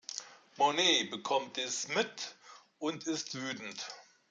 Manette 0.57 1.11
bekommt 1.11 1.57
dies 1.57 1.87
mit 1.89 2.35
und 2.79 3.05
ist 3.05 3.35
wütend. 3.39 3.85